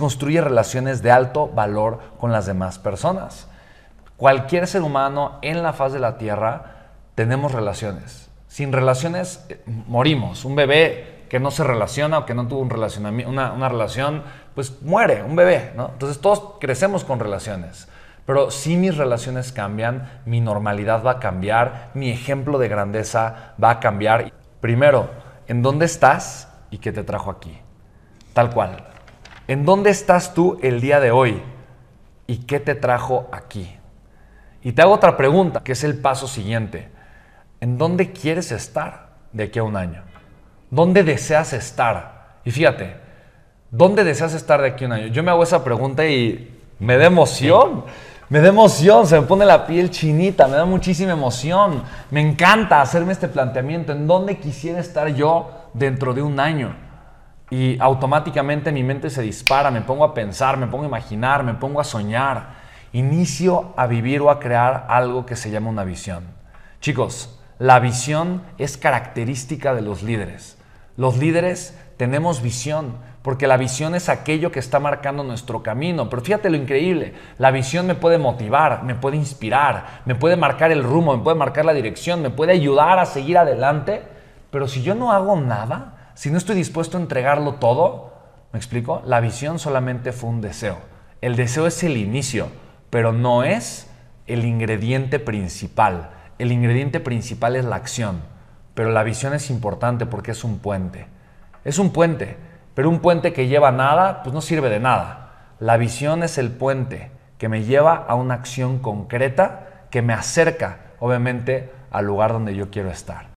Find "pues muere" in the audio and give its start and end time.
14.54-15.24